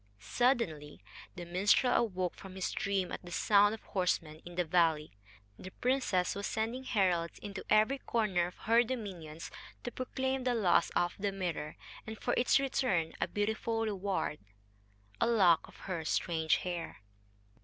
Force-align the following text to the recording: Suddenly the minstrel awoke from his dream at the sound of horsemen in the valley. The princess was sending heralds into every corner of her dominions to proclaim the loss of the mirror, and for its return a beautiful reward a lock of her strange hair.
Suddenly 0.17 1.03
the 1.35 1.45
minstrel 1.45 1.93
awoke 1.93 2.33
from 2.33 2.55
his 2.55 2.71
dream 2.71 3.11
at 3.11 3.23
the 3.23 3.29
sound 3.29 3.75
of 3.75 3.83
horsemen 3.83 4.41
in 4.43 4.55
the 4.55 4.65
valley. 4.65 5.11
The 5.59 5.69
princess 5.69 6.33
was 6.33 6.47
sending 6.47 6.85
heralds 6.85 7.37
into 7.37 7.63
every 7.69 7.99
corner 7.99 8.47
of 8.47 8.57
her 8.65 8.81
dominions 8.83 9.51
to 9.83 9.91
proclaim 9.91 10.43
the 10.43 10.55
loss 10.55 10.89
of 10.95 11.13
the 11.19 11.31
mirror, 11.31 11.75
and 12.07 12.17
for 12.17 12.33
its 12.35 12.59
return 12.59 13.13
a 13.21 13.27
beautiful 13.27 13.83
reward 13.85 14.39
a 15.19 15.27
lock 15.27 15.67
of 15.67 15.75
her 15.81 16.03
strange 16.03 16.55
hair. 16.55 17.03